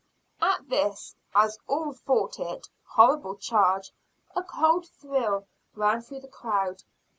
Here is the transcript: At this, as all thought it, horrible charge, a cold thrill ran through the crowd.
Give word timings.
At 0.41 0.67
this, 0.67 1.13
as 1.35 1.59
all 1.67 1.93
thought 1.93 2.39
it, 2.39 2.67
horrible 2.83 3.35
charge, 3.35 3.91
a 4.35 4.41
cold 4.41 4.87
thrill 4.89 5.45
ran 5.75 6.01
through 6.01 6.21
the 6.21 6.27
crowd. 6.27 6.81